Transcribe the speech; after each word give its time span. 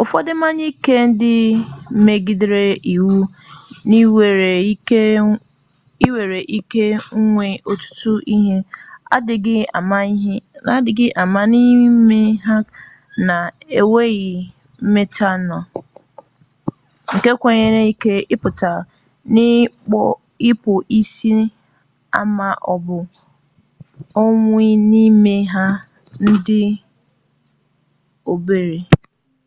ụfọdụ 0.00 0.30
mmanya 0.36 0.64
ike 0.72 0.92
ndị 1.08 1.32
megidere 2.04 2.62
iwu 2.94 3.16
nwere 6.00 6.38
ike 6.58 6.82
nwee 7.32 7.54
ọtụtụ 7.70 8.12
ihe 8.34 8.56
adịghị 10.74 11.06
mma 11.24 11.40
n'ime 11.52 12.20
ha 12.44 12.56
na-agụnye 13.26 14.24
metanọl 14.92 15.64
nke 17.14 17.30
nwere 17.40 17.80
ike 17.92 18.12
ịkpata 18.34 18.70
ikpu 20.48 20.72
isi 20.98 21.30
ma 22.38 22.48
ọ 22.72 22.74
bụ 22.86 22.98
ọnwụ 24.22 24.56
n'ime 24.90 25.34
nha 25.50 25.64
ndị 26.22 26.34
dị 26.46 26.60
obere 28.32 28.78